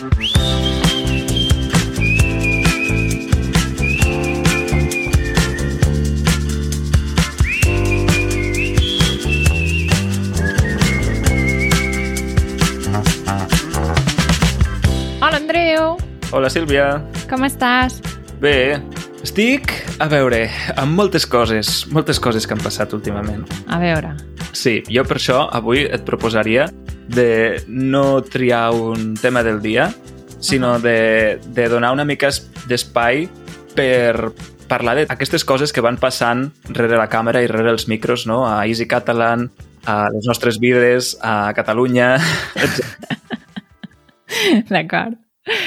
[0.00, 0.08] Hola,
[15.36, 15.98] Andreu!
[16.32, 17.04] Hola, Sílvia.
[17.28, 18.00] Com estàs?
[18.40, 18.80] Bé,
[19.20, 19.68] estic,
[20.00, 20.48] a veure,
[20.80, 23.44] amb moltes coses, moltes coses que han passat últimament.
[23.68, 24.16] A veure.
[24.56, 26.70] Sí, jo per això avui et proposaria
[27.08, 29.92] de no triar un tema del dia,
[30.40, 33.28] sinó de, de donar una mica es- d'espai
[33.74, 34.32] per
[34.70, 38.46] parlar d'aquestes coses que van passant rere la càmera i rere els micros, no?
[38.46, 39.50] A Easy Catalan,
[39.86, 42.18] a les nostres vides, a Catalunya.
[44.70, 45.16] D'acord.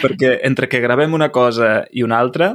[0.02, 2.53] perquè entre que gravem una cosa i una altra,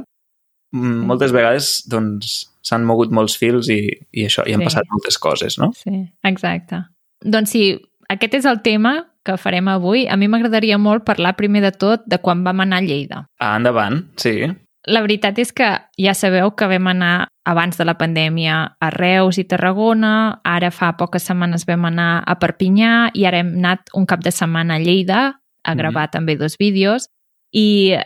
[0.73, 4.69] mm, moltes vegades doncs s'han mogut molts fils i, i això, i han Sí.
[4.69, 5.69] passat moltes coses, no?
[5.77, 6.79] Sí, exacte.
[7.21, 7.63] Doncs sí,
[8.09, 8.95] aquest és el tema
[9.25, 10.07] que farem avui.
[10.09, 13.25] A mi m'agradaria molt parlar primer de tot de quan vam anar a Lleida.
[13.39, 14.41] Ah, endavant, sí.
[14.89, 15.67] La veritat és que
[15.99, 20.93] ja sabeu que vam anar abans de la pandèmia a Reus i Tarragona, ara fa
[20.97, 24.83] poques setmanes vam anar a Perpinyà i ara hem anat un cap de setmana a
[24.83, 25.19] Lleida
[25.63, 27.09] a gravar també dos vídeos
[27.53, 27.97] i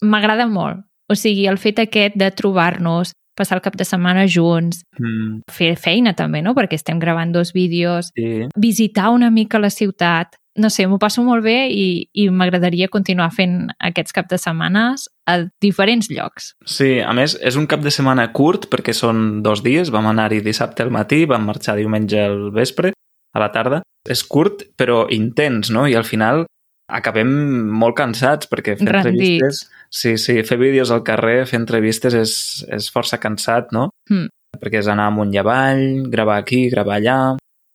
[0.00, 0.86] m'agrada molt.
[1.10, 5.76] O sigui, el fet aquest de trobar-nos, passar el cap de setmana junts, Mm, fer
[5.76, 6.54] feina també, no?
[6.54, 8.46] Perquè estem gravant dos vídeos, sí.
[8.56, 10.36] visitar una mica la ciutat.
[10.58, 15.06] No sé, m'ho passo molt bé i, i m'agradaria continuar fent aquests cap de setmanes
[15.26, 16.50] a diferents llocs.
[16.68, 19.88] Sí, a més, és un cap de setmana curt perquè són dos dies.
[19.90, 22.92] Vam anar-hi dissabte al matí, vam marxar diumenge al vespre,
[23.32, 23.80] a la tarda.
[24.06, 25.86] És curt, però intens, no?
[25.88, 26.44] I al final
[26.92, 27.30] acabem
[27.72, 29.08] molt cansats perquè fer Rendits.
[29.08, 29.68] entrevistes...
[29.92, 32.32] Sí, sí, fer vídeos al carrer, fer entrevistes és,
[32.72, 33.90] és força cansat, no?
[34.10, 34.30] Mm.
[34.62, 37.18] Perquè és anar amunt i avall, gravar aquí, gravar allà,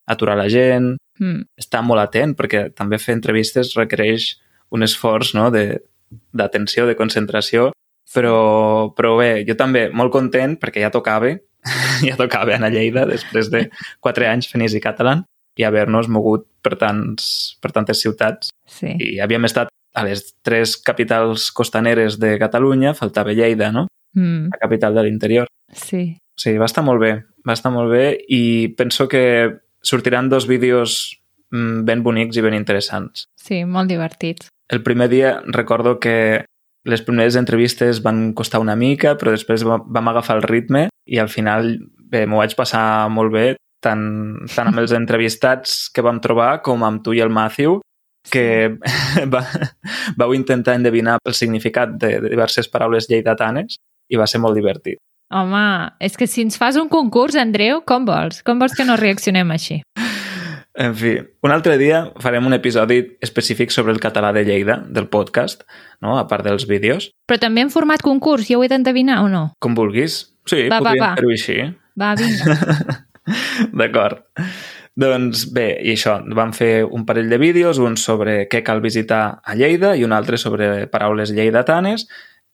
[0.10, 1.48] aturar la gent, Mm.
[1.58, 4.36] estar molt atent, perquè també fer entrevistes requereix
[4.70, 5.48] un esforç no?
[5.50, 5.80] de-
[6.32, 7.72] d'atenció, de, de concentració,
[8.14, 11.32] però, però bé, jo també molt content perquè ja tocava,
[12.06, 13.64] ja tocava anar a Lleida després de
[14.00, 15.24] quatre anys fent Easy Catalan
[15.58, 18.52] i haver-nos mogut per, tants, per tantes ciutats.
[18.70, 18.94] Sí.
[19.02, 23.88] I havíem estat a les tres capitals costaneres de Catalunya, faltava Lleida, no?
[24.14, 24.52] Mm.
[24.54, 25.48] La capital de l'interior.
[25.74, 26.20] Sí.
[26.38, 27.12] Sí, va estar molt bé,
[27.48, 31.18] va estar molt bé i penso que sortiran dos vídeos
[31.50, 33.26] mm, ben bonics i ben interessants.
[33.42, 34.52] Sí, molt divertits.
[34.70, 36.46] El primer dia recordo que
[36.88, 41.18] les primeres entrevistes van costar una mica, però després va- vam agafar el ritme i
[41.20, 41.74] al final
[42.12, 43.48] m'ho vaig passar molt bé,
[43.84, 47.80] tant, tant amb els entrevistats que vam trobar com amb tu i el Matthew,
[48.32, 48.78] que
[49.34, 49.44] va,
[50.18, 53.80] vau intentar endevinar el significat de, de diverses paraules lleidatanes
[54.10, 55.00] i va ser molt divertit.
[55.34, 55.64] Home,
[56.00, 58.40] és que si ens fas un concurs, Andreu, com vols?
[58.48, 59.82] Com vols que no reaccionem així?
[60.78, 65.08] En fi, un altre dia farem un episodi específic sobre el català de Lleida, del
[65.10, 65.64] podcast,
[66.06, 66.20] no?
[66.20, 67.08] a part dels vídeos.
[67.26, 69.42] Però també en format concurs, ja ho he d'endevinar o no?
[69.58, 70.20] Com vulguis.
[70.46, 71.10] Sí, Va, podríem va.
[71.18, 71.58] fer-ho així.
[71.98, 73.00] Va, vinga.
[73.82, 74.22] D'acord.
[74.98, 79.40] Doncs bé, i això, vam fer un parell de vídeos, un sobre què cal visitar
[79.46, 82.08] a Lleida i un altre sobre paraules lleidatanes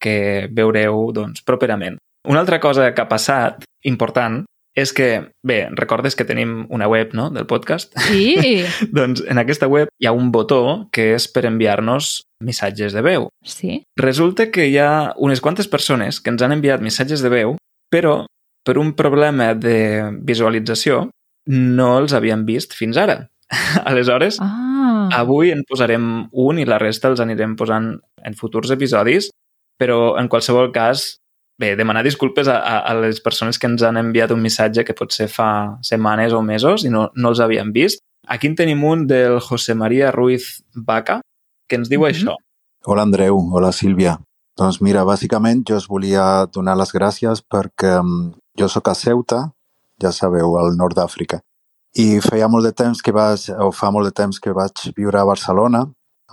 [0.04, 2.02] que veureu doncs, properament.
[2.28, 4.44] Una altra cosa que ha passat, important,
[4.76, 5.08] és que,
[5.46, 7.94] bé, recordes que tenim una web no, del podcast?
[8.10, 8.66] Sí,
[8.98, 13.30] doncs en aquesta web hi ha un botó que és per enviar-nos missatges de veu.
[13.46, 13.84] sí.
[13.96, 17.58] Resulta que hi ha unes quantes persones que ens han enviat missatges de veu,
[17.94, 18.26] però
[18.66, 21.10] per un problema de visualització
[21.48, 23.30] no els havíem vist fins ara.
[23.86, 29.30] Aleshores, Ah, avui en posarem un i la resta els anirem posant en futurs episodis,
[29.80, 31.18] però en qualsevol cas,
[31.60, 34.96] bé, demanar disculpes a, a, a les persones que ens han enviat un missatge que
[34.98, 38.00] potser fa setmanes o mesos i no, no els havíem vist.
[38.28, 41.20] Aquí en tenim un del José María Ruiz Baca,
[41.68, 42.10] que ens diu Mhm.
[42.12, 42.36] això.
[42.86, 44.18] Hola Andreu, hola Sílvia.
[44.58, 49.52] Doncs mira, bàsicament jo us volia donar les gràcies perquè mm, jo sóc a Ceuta,
[50.02, 51.42] ja sabeu, al nord d'Àfrica.
[51.94, 55.20] I feia molt de temps que vaig, o fa molt de temps que vaig viure
[55.20, 55.84] a Barcelona,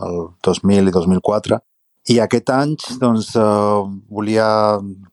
[0.00, 0.16] el
[0.46, 1.58] 2000 i 2004,
[2.08, 4.48] i aquest any doncs, eh, volia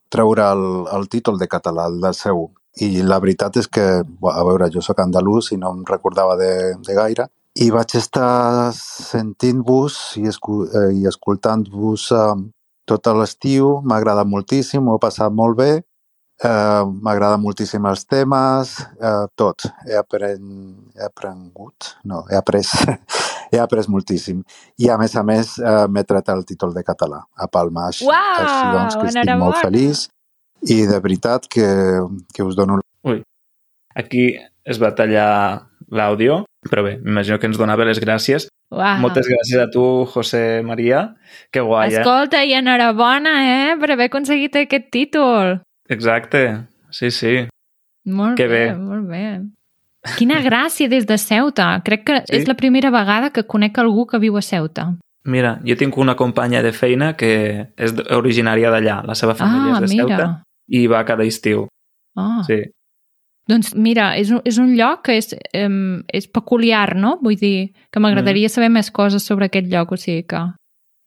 [0.09, 0.63] treure el,
[0.95, 2.47] el títol de català, el seu.
[2.79, 6.51] I la veritat és que, a veure, jo sóc andalús i no em recordava de,
[6.85, 7.27] de gaire,
[7.57, 12.35] i vaig estar sentint-vos i, escu eh, i escoltant-vos eh,
[12.87, 13.79] tot l'estiu.
[13.81, 15.71] M'ha agradat moltíssim, m'ho he passat molt bé.
[16.37, 19.65] Eh, M'agraden moltíssim els temes, eh, tot.
[19.87, 20.41] He, apren...
[20.93, 21.95] he aprengut?
[22.05, 22.67] No, he après.
[23.51, 24.43] he après moltíssim.
[24.77, 27.87] I a més a més eh, m'he tret el títol de català a Palma.
[27.89, 30.07] Així, Uau, així doncs que estic molt feliç
[30.67, 31.65] i de veritat que,
[32.33, 32.81] que us dono
[33.97, 34.27] Aquí
[34.61, 35.29] es va tallar
[35.89, 38.99] l'àudio, però bé, m'imagino que ens donava les gràcies Uau.
[38.99, 39.81] Moltes gràcies a tu,
[40.11, 41.13] José Maria.
[41.55, 42.01] Que guai, eh?
[42.01, 45.61] Escolta, i enhorabona, eh, per haver aconseguit aquest títol.
[45.89, 46.65] Exacte.
[46.89, 47.47] Sí, sí.
[48.05, 48.75] Molt Que bé, bé.
[48.77, 49.41] molt bé.
[50.17, 51.81] Quina gràcia des de Ceuta.
[51.83, 52.37] Crec que Sí.
[52.41, 54.95] és la primera vegada que conec algú que viu a Ceuta.
[55.25, 59.01] Mira, jo tinc una companya de feina que és originària d'allà.
[59.05, 60.07] La seva família ah, és de mira.
[60.07, 61.67] Ceuta i va cada estiu.
[62.15, 62.43] Ah.
[62.47, 62.61] Sí.
[63.47, 67.17] Doncs mira, és un, és un lloc que és, um, és peculiar, no?
[67.21, 70.41] Vull dir que m'agradaria saber més coses sobre aquest lloc, o sigui que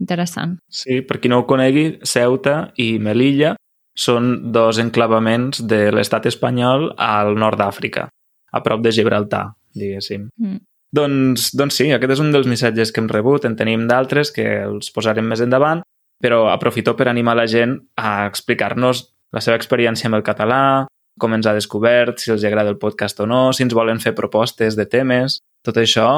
[0.01, 0.59] interessant.
[0.71, 3.57] Sí, per qui no ho conegui, Ceuta i Melilla
[3.97, 8.09] són dos enclavaments de l'estat espanyol al nord d'Àfrica,
[8.53, 10.29] a prop de Gibraltar, diguéssim.
[10.39, 10.61] Mm.
[10.91, 14.47] Doncs, doncs sí, aquest és un dels missatges que hem rebut, en tenim d'altres que
[14.65, 15.85] els posarem més endavant,
[16.21, 20.87] però aprofito per animar la gent a explicar-nos la seva experiència amb el català,
[21.21, 24.17] com ens ha descobert, si els agrada el podcast o no, si ens volen fer
[24.19, 26.09] propostes de temes, tot això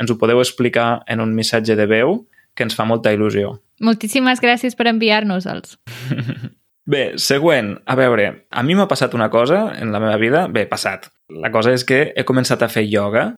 [0.00, 2.22] ens ho podeu explicar en un missatge de veu
[2.54, 3.58] que ens fa molta il·lusió.
[3.84, 5.76] Moltíssimes gràcies per enviar-nos-els.
[6.86, 7.78] Bé, següent.
[7.88, 10.46] A veure, a mi m'ha passat una cosa en la meva vida.
[10.52, 11.08] Bé, passat.
[11.32, 13.30] La cosa és que he començat a fer ioga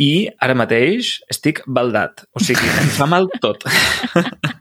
[0.00, 2.24] i ara mateix estic baldat.
[2.32, 3.64] O sigui, em fa mal tot.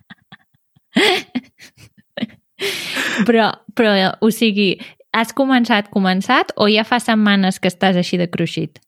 [3.25, 3.91] Però, però,
[4.23, 4.75] o sigui,
[5.15, 8.79] has començat, començat, o ja fa setmanes que estàs així de cruixit?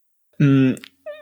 [0.43, 0.75] Mm,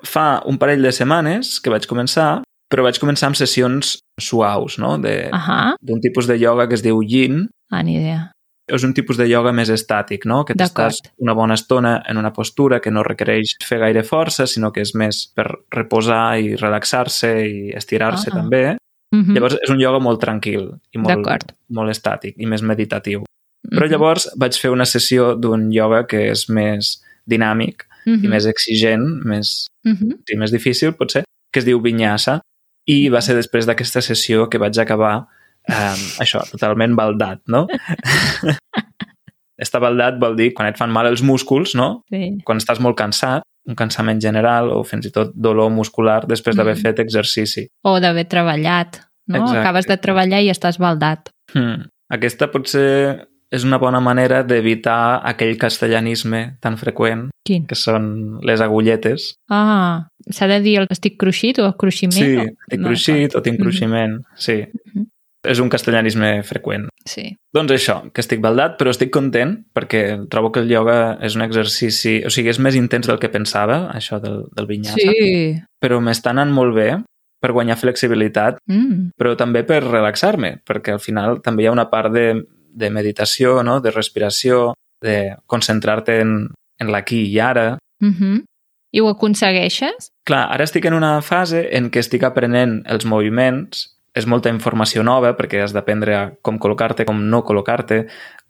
[0.05, 2.44] fa un parell de setmanes que vaig començar,
[2.75, 4.97] però vaig començar amb sessions suaus, no?
[4.99, 7.45] De- Ahà, D'un tipus de ioga que es diu yin.
[7.71, 8.31] ah, ni idea.
[8.67, 10.43] És un tipus de ioga més estàtic, no?
[10.43, 14.71] Que t'estàs una bona estona en una postura que no requereix fer gaire força, sinó
[14.73, 18.35] que és més per reposar i relaxar-se i estirar-se Ah.
[18.35, 18.77] també.
[19.13, 19.33] Mhm.
[19.35, 23.23] Llavors és un ioga molt tranquil i molt, molt estàtic i més meditatiu.
[23.71, 23.91] Però Mhm.
[23.91, 28.25] llavors vaig fer una sessió d'un ioga que és més dinàmic Mhm.
[28.25, 30.23] i més exigent, més, Mhm.
[30.27, 31.23] sí, més difícil potser,
[31.53, 32.41] que es diu Vinyasa
[32.85, 35.15] i va ser després d'aquesta sessió que vaig acabar
[35.69, 37.65] eh, això, totalment baldat, no?
[39.55, 42.03] Estar baldat vol dir quan et fan mal els músculs, no?
[42.11, 42.33] Sí.
[42.43, 46.75] Quan estàs molt cansat, un cansament general o fins i tot dolor muscular després d'haver
[46.75, 46.81] Mm.
[46.83, 47.63] fet exercici.
[47.87, 49.39] O d'haver treballat, no?
[49.39, 49.59] Exacte.
[49.61, 51.31] Acabes de treballar i estàs baldat.
[51.53, 51.87] Hmm.
[52.11, 57.65] Aquesta potser és una bona manera d'evitar aquell castellanisme tan freqüent Quin?
[57.67, 59.35] que són les agulletes.
[59.49, 62.17] Ah, s'ha de dir el estic cruixit o el cruiximent?
[62.17, 62.47] Sí, o...
[62.67, 63.63] estic No, cruixit o tinc Mhm.
[63.63, 64.65] cruiximent, sí.
[64.93, 65.05] Mhm.
[65.45, 66.87] És un castellanisme freqüent.
[67.05, 67.37] Sí.
[67.53, 71.43] Doncs això, que estic baldat, però estic content perquè trobo que el ioga és un
[71.43, 72.23] exercici...
[72.25, 75.53] O sigui, és més intens del que pensava, això del, del vinyasa, Sí.
[75.79, 77.03] però m'està anant molt bé
[77.39, 79.11] per guanyar flexibilitat, Mm.
[79.19, 82.41] però també per relaxar-me, perquè al final també hi ha una part de,
[82.75, 83.79] de meditació, no?
[83.81, 84.73] de respiració,
[85.03, 86.35] de concentrar-te en,
[86.81, 87.77] en l'aquí i ara.
[88.03, 88.43] Mm -hmm.
[88.91, 90.11] I ho aconsegueixes?
[90.23, 95.03] Clar, ara estic en una fase en què estic aprenent els moviments, és molta informació
[95.03, 98.05] nova perquè has d'aprendre a com col·locar-te, com no col·locar-te,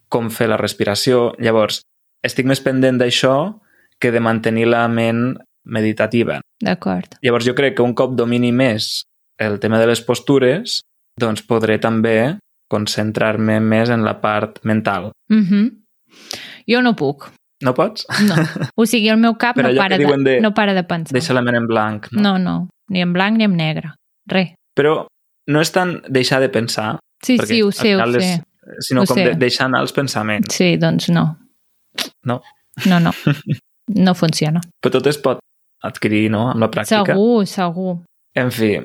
[0.08, 1.34] com fer la respiració.
[1.42, 1.82] Llavors,
[2.22, 3.58] estic més pendent d'això
[3.98, 6.40] que de mantenir la ment meditativa.
[6.62, 7.18] D'acord.
[7.22, 9.02] Llavors, jo crec que un cop domini més
[9.38, 10.80] el tema de les postures,
[11.20, 12.36] doncs podré també
[12.68, 15.10] concentrar-me més en la part mental.
[15.30, 15.70] Mm -hmm.
[16.66, 17.30] Jo no puc.
[17.62, 18.06] No pots?
[18.28, 18.34] No.
[18.76, 21.12] O sigui, el meu cap no para, de, de- no para de pensar.
[21.12, 22.06] Deixa la ment en blanc.
[22.12, 22.20] No?
[22.22, 22.68] No, no.
[22.90, 23.92] Ni en blanc ni en negre.
[24.26, 24.50] Res.
[24.74, 25.06] Però
[25.46, 28.18] no és tant deixar de pensar, Sí, sí, ho sé, ho sé.
[28.18, 28.40] és-
[28.80, 29.24] sinó Ho com sé.
[29.24, 30.54] de, deixar anar els pensaments.
[30.54, 31.38] Sí, doncs no.
[32.24, 32.42] No?
[32.86, 33.10] No, no.
[33.88, 34.60] No funciona.
[34.82, 35.38] Però tot es pot
[35.80, 37.06] adquirir, no?, amb la pràctica.
[37.14, 37.98] Segur, segur.
[38.34, 38.80] En fi,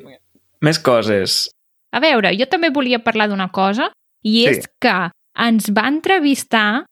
[0.62, 1.50] més coses.
[1.92, 3.92] A veure, jo també volia parlar d'una cosa,
[4.24, 4.48] i Sí.
[4.50, 6.86] és que ens va entrevistar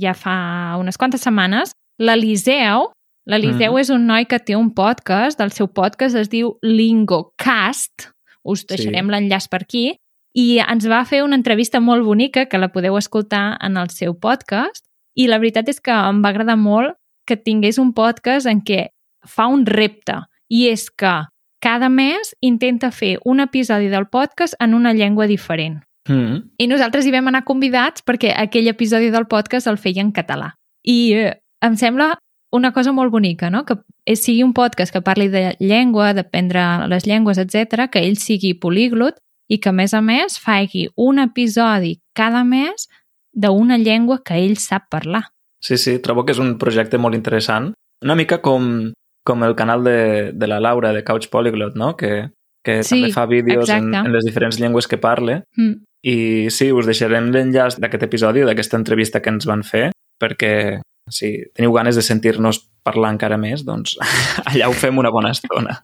[0.00, 2.90] ja fa unes quantes setmanes l'Eliseu.
[3.26, 3.80] L'Eliseu Mhm.
[3.80, 8.10] és un noi que té un podcast, el seu podcast es diu LingoCast,
[8.44, 9.10] us deixarem Sí.
[9.10, 9.96] l'enllaç per aquí,
[10.34, 14.18] i ens va fer una entrevista molt bonica que la podeu escoltar en el seu
[14.18, 14.84] podcast,
[15.16, 16.96] i la veritat és que em va agradar molt
[17.26, 18.88] que tingués un podcast en què
[19.24, 21.24] fa un repte, i és que
[21.64, 25.80] cada mes intenta fer un episodi del podcast en una llengua diferent.
[26.08, 26.50] Mm.
[26.60, 30.50] I nosaltres hi vam anar convidats perquè aquell episodi del podcast el feia en català.
[30.84, 31.30] I eh,
[31.64, 32.18] em sembla
[32.52, 33.64] una cosa molt bonica, no?
[33.64, 33.78] que
[34.14, 39.16] sigui un podcast que parli de llengua, d'aprendre les llengües, etc, que ell sigui políglot
[39.48, 42.90] i que, a més a més, faci un episodi cada mes
[43.32, 45.30] d'una llengua que ell sap parlar.
[45.64, 47.72] Sí, sí, trobo que és un projecte molt interessant.
[48.04, 48.92] Una mica com,
[49.24, 52.30] com el canal de, de la Laura, de Couch Polyglot, no?, que,
[52.64, 54.08] que Sí, també fa vídeos en, exacte.
[54.08, 55.42] en les diferents llengües que parle.
[55.56, 55.80] Mm.
[56.04, 56.16] I
[56.52, 59.88] sí, us deixarem l'enllaç d'aquest episodi, d'aquesta entrevista que ens van fer,
[60.20, 63.96] perquè si teniu ganes de sentir-nos parlar encara més, doncs
[64.50, 65.80] allà ho fem una bona estona.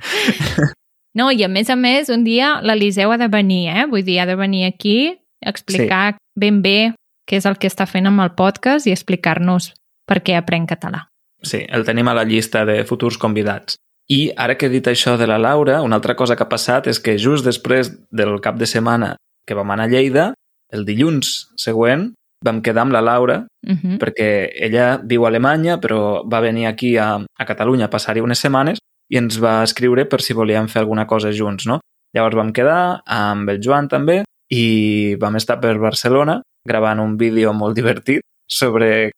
[1.10, 3.86] No, i a més a més, un dia l'Eliseu ha de venir, eh?
[3.90, 5.10] Vull dir, ha de venir aquí
[5.42, 6.20] a explicar sí.
[6.38, 6.92] ben bé
[7.26, 9.72] què és el que està fent amb el podcast i explicar-nos
[10.06, 11.09] per què aprèn català.
[11.42, 13.78] Sí, el tenim a la llista de futurs convidats.
[14.10, 16.88] I ara que he dit això de la Laura, una altra cosa que ha passat
[16.90, 19.14] és que just després del cap de setmana
[19.46, 20.32] que vam anar a Lleida,
[20.72, 22.10] el dilluns següent
[22.44, 23.98] vam quedar amb la Laura, uh -huh.
[23.98, 28.38] perquè ella viu a Alemanya, però va venir aquí a, a Catalunya a passar-hi unes
[28.38, 28.78] setmanes
[29.08, 31.80] i ens va escriure per si volíem fer alguna cosa junts, no?
[32.14, 37.52] Llavors vam quedar amb el Joan també i vam estar per Barcelona gravant un vídeo
[37.52, 39.10] molt divertit sobre...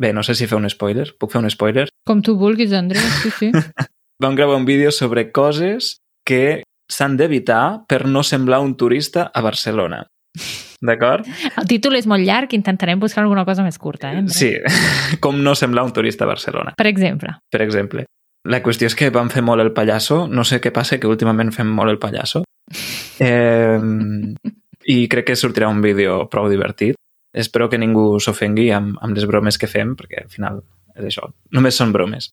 [0.00, 1.08] Bé, no sé si fer un spoiler.
[1.18, 1.86] Puc fer un spoiler?
[2.06, 3.50] Com tu vulguis, Andrés, sí, sí.
[4.22, 9.42] vam gravar un vídeo sobre coses que s'han d'evitar per no semblar un turista a
[9.42, 10.04] Barcelona.
[10.84, 11.24] D'acord?
[11.56, 14.12] El títol és molt llarg, intentarem buscar alguna cosa més curta.
[14.12, 14.52] Eh, sí,
[15.24, 16.76] com no semblar un turista a Barcelona.
[16.76, 17.32] Per exemple.
[17.50, 18.04] Per exemple.
[18.46, 20.26] La qüestió és que vam fer molt el pallasso.
[20.28, 22.44] No sé què passa, que últimament fem molt el pallasso.
[23.16, 23.80] Eh,
[24.92, 26.98] I crec que sortirà un vídeo prou divertit.
[27.36, 30.62] Espero que ningú s'ofengui amb, amb les bromes que fem, perquè al final
[30.96, 31.28] és això.
[31.52, 32.30] Només són bromes.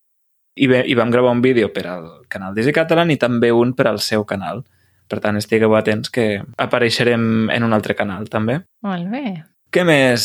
[0.56, 3.74] I, bé, i vam gravar un vídeo per al canal d'Easy Catalan i també un
[3.76, 4.64] per al seu canal.
[5.10, 6.28] Per tant, estigueu atents que
[6.62, 8.62] apareixerem en un altre canal, també.
[8.86, 9.26] Molt bé.
[9.74, 10.24] Què més?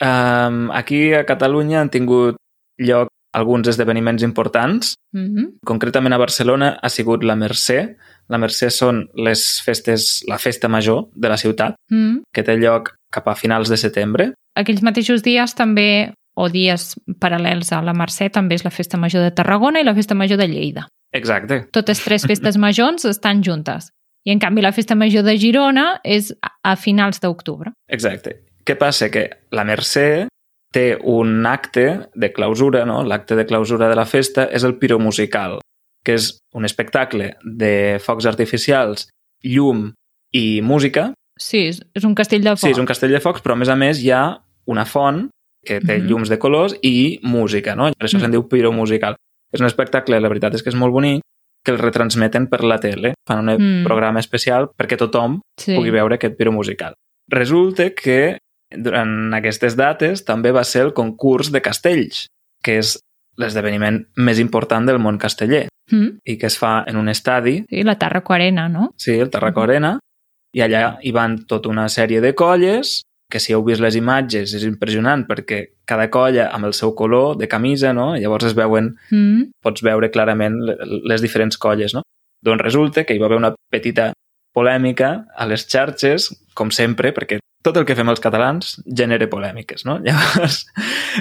[0.00, 2.40] Um, aquí a Catalunya han tingut
[2.80, 4.94] lloc alguns esdeveniments importants.
[5.12, 5.46] Mm -hmm.
[5.64, 7.96] Concretament a Barcelona ha sigut la Mercè.
[8.28, 12.22] La Mercè són les festes, la festa major de la ciutat, mm -hmm.
[12.32, 14.32] que té lloc cap a finals de setembre.
[14.58, 19.24] Aquells mateixos dies també, o dies paral·lels a la Mercè, també és la festa major
[19.24, 20.88] de Tarragona i la festa major de Lleida.
[21.12, 21.64] Exacte.
[21.72, 23.90] Totes tres festes majors estan juntes.
[24.26, 27.72] I en canvi la festa major de Girona és a finals d'octubre.
[27.88, 28.42] Exacte.
[28.66, 29.08] Què passa?
[29.08, 30.28] Que la Mercè
[30.74, 33.00] té un acte de clausura, no?
[33.04, 35.58] l'acte de clausura de la festa és el piromusical,
[36.04, 37.72] que és un espectacle de
[38.04, 39.08] focs artificials,
[39.44, 39.88] llum
[40.36, 41.12] i música.
[41.38, 42.66] Sí, és un castell de focs.
[42.66, 44.22] Sí, és un castell de focs, però a més a més hi ha
[44.68, 45.28] una font
[45.64, 46.08] que té mm -hmm.
[46.08, 47.90] llums de colors i música, no?
[47.92, 48.20] Per això mm -hmm.
[48.20, 49.16] se'n diu piromusical.
[49.52, 51.22] És un espectacle, la veritat és que és molt bonic,
[51.64, 53.14] que el retransmeten per la tele.
[53.26, 53.84] Fan un mm.
[53.84, 55.74] programa especial perquè tothom sí.
[55.74, 56.94] pugui veure aquest piromusical.
[57.28, 58.38] Resulta que
[58.70, 62.26] durant aquestes dates també va ser el concurs de castells,
[62.64, 62.98] que és
[63.38, 66.08] l'esdeveniment més important del món casteller mm.
[66.24, 67.62] i que es fa en un estadi.
[67.68, 68.92] Sí, la Tarraco Arena, no?
[68.96, 69.64] Sí, el Tarraco mm.
[69.68, 69.98] Arena.
[70.56, 74.54] I allà hi van tota una sèrie de colles que si heu vist les imatges
[74.56, 78.14] és impressionant perquè cada colla amb el seu color de camisa, no?
[78.16, 79.50] Llavors es veuen, mm.
[79.64, 82.02] pots veure clarament les diferents colles, no?
[82.44, 84.12] Doncs resulta que hi va haver una petita
[84.56, 89.84] polèmica a les xarxes, com sempre, perquè tot el que fem els catalans genera polèmiques,
[89.84, 89.98] no?
[90.06, 90.62] Llavors,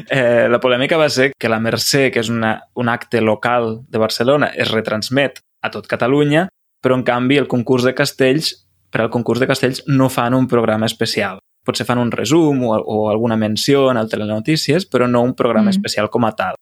[0.08, 4.00] eh, la polèmica va ser que la Mercè, que és una, un acte local de
[4.00, 6.48] Barcelona, es retransmet a tot Catalunya,
[6.84, 8.54] però en canvi el concurs de castells,
[8.90, 11.40] per al concurs de castells no fan un programa especial.
[11.68, 15.68] Potser fan un resum o, o alguna menció en el Telenotícies, però no un programa
[15.68, 15.76] mm.
[15.76, 16.56] especial com a tal.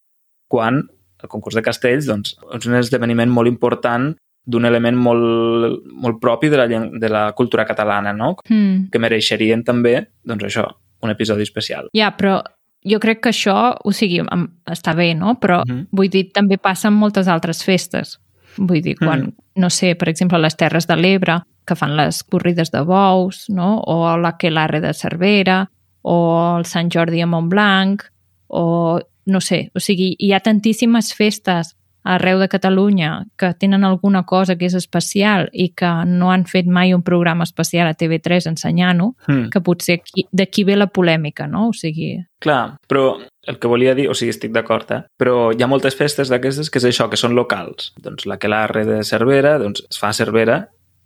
[0.49, 0.81] Quan
[1.21, 4.13] el concurs de castells doncs, és un esdeveniment molt important
[4.45, 8.35] d'un element molt, molt propi de la, de la cultura catalana, no?
[8.49, 8.89] Mm.
[8.93, 10.67] Que mereixerien també, doncs això,
[11.01, 11.89] un episodi especial.
[11.97, 12.37] Ja, però
[12.85, 14.21] jo crec que això, o sigui,
[14.69, 15.39] està bé, no?
[15.41, 15.87] Però, mm -hmm.
[15.91, 18.19] vull dir, també passa en moltes altres festes.
[18.57, 19.33] Vull dir, quan, mm.
[19.55, 23.79] no sé, per exemple, les Terres de l'Ebre, que fan les corrides de bous, no?
[23.81, 25.63] O l'Aquelarre de Cervera,
[26.05, 26.17] o
[26.57, 28.05] el Sant Jordi a Montblanc,
[28.47, 31.73] o no sé, o sigui, hi ha tantíssimes festes
[32.05, 36.69] arreu de Catalunya que tenen alguna cosa que és especial i que no han fet
[36.69, 39.49] mai un programa especial a TV3 ensenyant-ho, mm.
[39.49, 39.97] que potser
[40.31, 41.71] d'aquí ve la polèmica, no?
[41.71, 42.13] O sigui...
[42.39, 43.17] Clar, però
[43.49, 45.01] el que volia dir, o sigui, estic d'acord, eh?
[45.17, 47.91] però hi ha moltes festes d'aquestes que és això, que són locals.
[47.97, 50.61] Doncs la que l'arre de Cervera, doncs es fa a Cervera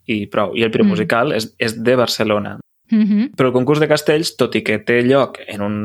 [0.09, 0.55] i prou.
[0.57, 0.95] I el primer mm.
[0.97, 2.57] musical és, és de Barcelona.
[2.91, 3.29] Mm -hmm.
[3.37, 5.75] Però el concurs de castells, tot i que té lloc en un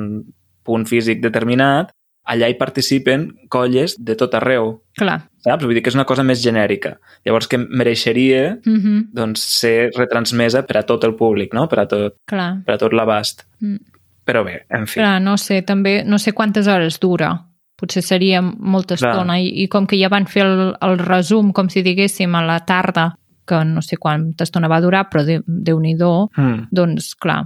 [0.62, 1.92] punt físic determinat,
[2.24, 4.82] allà hi participen colles de tot arreu.
[4.96, 5.20] Clar.
[5.44, 5.64] Saps?
[5.64, 6.96] Vull dir que és una cosa més genèrica.
[7.24, 9.08] Llavors que mereixeria mm -hmm.
[9.12, 11.68] doncs, ser retransmesa per a tot el públic, no?
[11.68, 12.64] per a tot, Clar.
[12.64, 13.44] per a tot l'abast.
[13.60, 13.76] Mm.
[14.24, 15.00] Però bé, en fi.
[15.00, 17.46] Clar, no sé, també no sé quantes hores dura.
[17.76, 19.38] Potser seria molta estona.
[19.38, 22.60] I, I com que ja van fer el, el resum, com si diguéssim, a la
[22.64, 23.14] tarda,
[23.46, 26.68] que no sé quanta estona va durar, però de, Déu-n'hi-do, mm.
[26.74, 27.44] doncs, clar,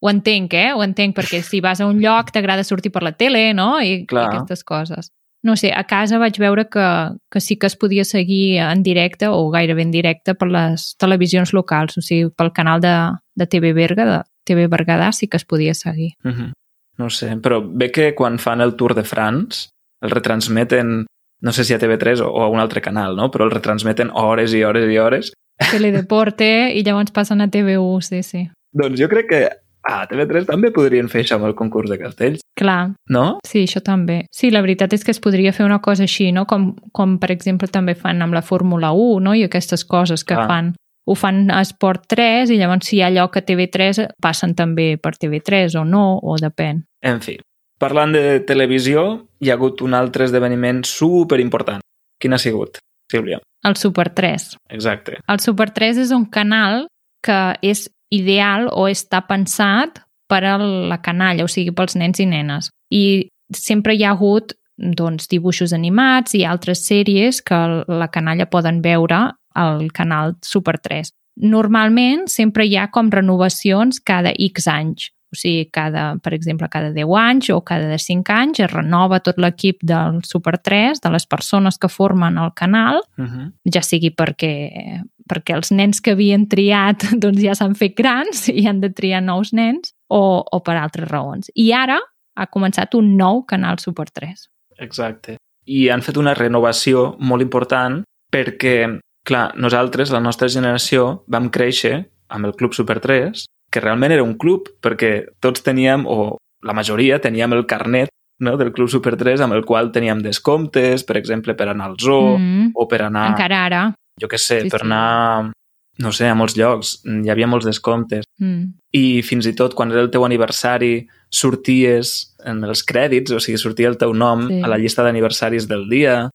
[0.00, 0.72] ho entenc, eh?
[0.74, 3.76] Ho entenc, perquè si vas a un lloc t'agrada sortir per la tele, no?
[3.80, 5.10] I, i aquestes coses.
[5.46, 6.86] No sé, a casa vaig veure que,
[7.30, 11.52] que sí que es podia seguir en directe o gairebé en directe per les televisions
[11.54, 12.94] locals, o sigui, pel canal de,
[13.38, 16.14] de TV Berga, de TV Berguedà, sí que es podia seguir.
[16.24, 16.52] Uh -huh.
[16.98, 19.68] No sé, però bé que quan fan el Tour de France
[20.02, 21.06] el retransmeten
[21.42, 23.30] no sé si a TV3 o, o a un altre canal, no?
[23.30, 25.32] però el retransmeten hores i hores i hores.
[25.70, 28.42] Teledeporte i llavors passen a TV1, sí, sí.
[28.76, 29.40] Doncs jo crec que
[29.86, 33.26] a TV3 també podrien fer això amb el concurs de castells, Clar, no?
[33.46, 34.24] sí, això també.
[34.34, 36.46] Sí, la veritat és que es podria fer una cosa així, no?
[36.48, 39.34] Com, com per exemple també fan amb la Fórmula 1, no?
[39.36, 40.46] I aquestes coses que Clar.
[40.48, 40.72] fan.
[41.06, 44.96] Ho fan a Esport 3 i llavors si hi ha lloc a TV3 passen també
[44.98, 46.82] per TV3 o no, o depèn.
[47.06, 47.36] En fi,
[47.78, 51.82] parlant de televisió, hi ha hagut un altre esdeveniment super important.
[52.20, 52.80] Quin ha sigut,
[53.12, 53.40] Sílvia?
[53.66, 54.56] El Super 3.
[54.70, 55.20] Exacte.
[55.28, 56.86] El Super 3 és un canal
[57.24, 62.26] que és ideal o està pensat per a la canalla, o sigui, pels nens i
[62.26, 62.70] nenes.
[62.90, 68.82] I sempre hi ha hagut doncs, dibuixos animats i altres sèries que la canalla poden
[68.84, 71.10] veure al canal Super 3.
[71.36, 75.10] Normalment sempre hi ha com renovacions cada X anys.
[75.32, 79.38] O sigui, cada, per exemple, cada 10 anys o cada 5 anys es renova tot
[79.42, 83.52] l'equip del Super 3, de les persones que formen el canal, Uh -huh.
[83.64, 88.66] ja sigui perquè, perquè els nens que havien triat doncs ja s'han fet grans i
[88.66, 91.50] han de triar nous nens o, o per altres raons.
[91.54, 91.98] I ara
[92.36, 94.48] ha començat un nou canal Super 3.
[94.78, 95.36] Exacte.
[95.66, 98.02] I han fet una renovació molt important
[98.32, 104.14] perquè, clar, nosaltres, la nostra generació, vam créixer amb el Club Super 3, que realment
[104.16, 108.08] era un club, perquè tots teníem, o la majoria, teníem el carnet
[108.40, 111.94] no, del Club Super 3 amb el qual teníem descomptes, per exemple, per anar al
[112.00, 113.82] zoo Mm, o per anar, Encara ara.
[114.20, 114.86] jo què sé, Sí, per sí.
[114.86, 115.52] anar,
[115.98, 116.98] no sé, a molts llocs.
[117.06, 118.24] Hi havia molts descomptes.
[118.40, 118.74] Mm.
[118.96, 123.58] i fins i tot quan era el teu aniversari sorties en els crèdits, o sigui,
[123.60, 124.62] sortia el teu nom Sí.
[124.62, 126.30] a la llista d'aniversaris del dia,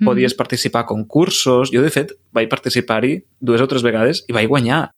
[0.00, 0.04] Mm.
[0.06, 1.70] podies participar a concursos.
[1.72, 4.90] Jo, de fet, vaig participar-hi dues o tres vegades i vaig guanyar.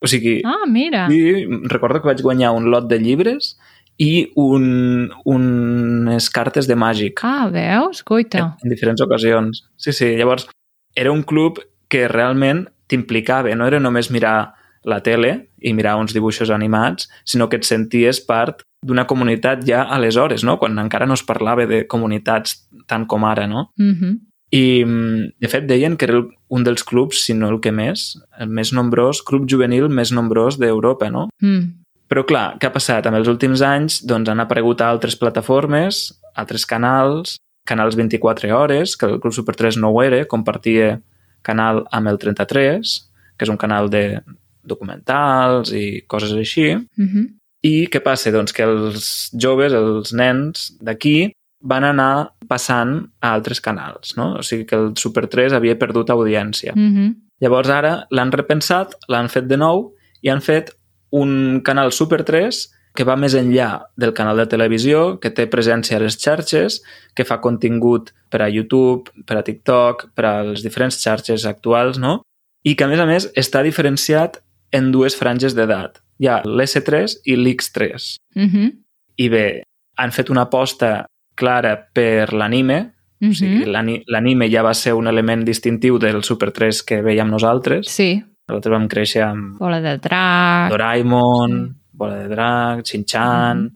[0.00, 1.06] O sigui, Ah, mira.
[1.10, 3.56] i recordo que vaig guanyar un lot de llibres
[3.98, 8.00] i un, unes cartes de màgic Ah, veus?
[8.00, 8.56] en, Coita.
[8.62, 9.64] en diferents ocasions.
[9.76, 10.48] Sí, sí, llavors
[10.94, 16.14] era un club que realment t'implicava, no era només mirar la tele i mirar uns
[16.14, 20.58] dibuixos animats, sinó que et senties part d'una comunitat ja aleshores, no?
[20.58, 23.72] quan encara no es parlava de comunitats tant com ara, no?
[23.76, 24.18] Mm -hmm.
[24.50, 28.14] I, mm, de fet, deien que era un dels clubs, si no el que més,
[28.40, 31.28] el més nombrós, club juvenil més nombrós d'Europa, no?
[31.42, 31.66] mm.
[32.08, 33.04] Però clar, què ha passat?
[33.04, 36.06] En els últims anys doncs, han aparegut altres plataformes,
[36.40, 37.36] altres canals,
[37.68, 41.02] canals 24 hores, que el Club Super 3 no ho era, compartia
[41.44, 42.94] canal amb el 33,
[43.36, 44.22] que és un canal de
[44.64, 46.74] documentals i coses així.
[46.96, 47.26] Mm -hmm.
[47.62, 48.30] I què passa?
[48.30, 54.36] Doncs que els joves, els nens d'aquí, van anar passant a altres canals, no?
[54.38, 56.72] O sigui que el Super 3 havia perdut audiència.
[56.74, 57.14] Mm -hmm.
[57.40, 60.74] Llavors ara l'han repensat, l'han fet de nou i han fet
[61.10, 65.96] un canal Super 3 que va més enllà del canal de televisió, que té presència
[65.96, 66.80] a les xarxes,
[67.14, 71.98] que fa contingut per a YouTube, per a TikTok, per a les diferents xarxes actuals,
[71.98, 72.22] no?
[72.64, 74.40] I que, a més a més, està diferenciat
[74.72, 76.02] en dues franges d'edat.
[76.18, 78.16] Hi ha l'S3 i l'X3.
[78.34, 78.72] Mm -hmm.
[79.16, 79.62] I bé,
[79.96, 81.06] han fet una aposta
[81.38, 82.78] clara per l'anime,
[83.22, 83.70] o sigui, Mhm.
[83.72, 87.86] l'ani- l'anime ja va ser un element distintiu del Super 3 que veiem nosaltres.
[87.88, 88.22] Sí.
[88.48, 93.74] Nosaltres vam créixer amb Bola de drac, Doraemon, Bola de Drac, Shin-Chan, Mhm.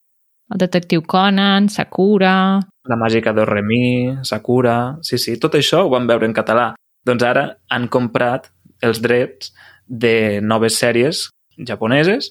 [0.53, 2.59] el detectiu Conan, Sakura...
[2.85, 4.96] La màgica d'Oremi, Sakura...
[5.03, 6.75] Sí, sí, tot això ho vam veure en català.
[7.05, 8.48] Doncs ara han comprat
[8.81, 9.53] els drets
[9.87, 12.31] de noves sèries japoneses,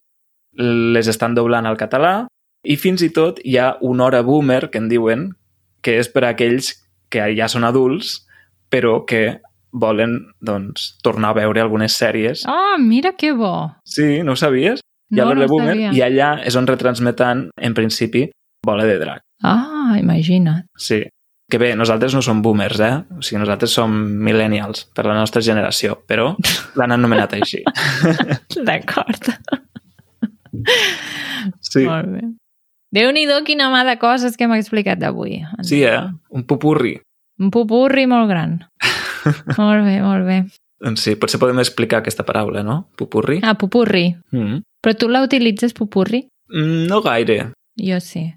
[0.53, 2.27] les estan doblant al català
[2.63, 5.29] i fins i tot hi ha una hora boomer, que en diuen,
[5.81, 6.73] que és per a aquells
[7.11, 8.21] que ja són adults,
[8.71, 9.39] però que
[9.71, 12.43] volen doncs, tornar a veure algunes sèries.
[12.47, 13.71] Oh, mira que bo!
[13.87, 14.81] Sí, no ho sabies?
[15.11, 15.91] Hi ha No, l'hora no boomer sabia.
[15.95, 18.29] i allà és on retransmeten, en principi,
[18.65, 19.23] Bola de Drac.
[19.43, 20.67] Ah, imagina't.
[20.77, 21.01] Sí.
[21.51, 22.93] Que bé, nosaltres no som boomers, eh?
[23.17, 23.91] O sigui, nosaltres som
[24.23, 26.29] millennials per la nostra generació, però
[26.79, 27.63] l'han anomenat així.
[28.63, 29.31] D'acord.
[31.59, 32.21] Sí, Molt bé.
[32.91, 35.41] Déu-n'hi-do quina mà de coses que m'ha explicat avui.
[35.63, 36.01] sí eh?
[36.29, 36.97] Un pupurri.
[37.39, 38.59] Un pupurri molt gran.
[39.57, 40.41] molt bé, molt bé.
[40.81, 42.87] Doncs sí, potser podem explicar aquesta paraula, no?
[42.97, 43.39] Pupurri.
[43.43, 44.15] Ah, pupurri.
[44.33, 44.61] Mm.
[44.81, 46.25] Però tu la utilitzes, pupurri?
[46.51, 47.51] Mm, No gaire.
[47.79, 48.33] Jo sí.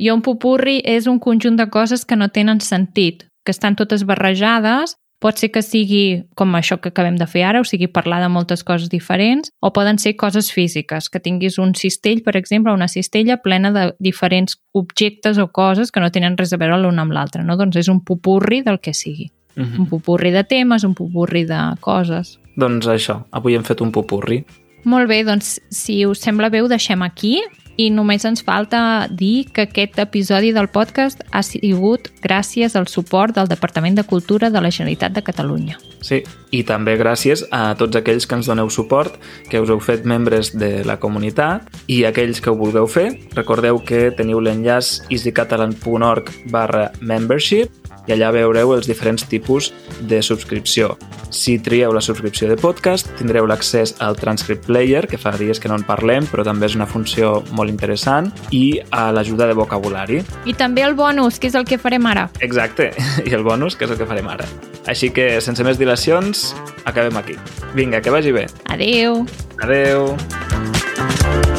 [0.00, 4.06] Jo un pupurri és un conjunt de coses que no tenen sentit, que estan totes
[4.08, 8.18] barrejades, pot ser que sigui com això que acabem de fer ara, o sigui, parlar
[8.24, 12.74] de moltes coses diferents, o poden ser coses físiques, que tinguis un cistell, per exemple,
[12.74, 16.98] una cistella plena de diferents objectes o coses que no tenen res a veure l'un
[16.98, 17.56] amb l'altre, no?
[17.60, 19.30] Doncs és un pupurri del que sigui.
[19.54, 22.38] Mm Un pupurri de temes, un pupurri de coses.
[22.56, 24.42] Doncs això, avui hem fet un pupurri.
[24.84, 27.38] Molt bé, doncs si us sembla bé ho deixem aquí
[27.82, 33.34] I només ens falta dir que aquest episodi del podcast ha sigut gràcies al suport
[33.34, 35.80] del Departament de Cultura de la Generalitat de Catalunya.
[36.02, 36.20] Sí,
[36.54, 39.16] i també gràcies a tots aquells que ens doneu suport,
[39.50, 43.08] que us heu fet membres de la comunitat i aquells que ho vulgueu fer.
[43.34, 50.96] Recordeu que teniu l'enllaç easycatalan.org barra membership i allà veureu els diferents tipus de subscripció.
[51.32, 55.70] Si trieu la subscripció de podcast, tindreu l'accés al Transcript Player, que fa dies que
[55.70, 60.20] no en parlem, però també és una funció molt interessant, i a l'ajuda de vocabulari.
[60.44, 62.28] I també el bonus, que és el que farem ara.
[62.40, 62.92] Exacte,
[63.28, 64.48] i el bonus, que és el que farem ara.
[64.90, 66.50] Així que, sense més dilacions,
[66.84, 67.38] acabem aquí.
[67.76, 68.48] Vinga, que vagi bé.
[68.74, 69.24] Adeu!
[69.62, 71.51] Adeu!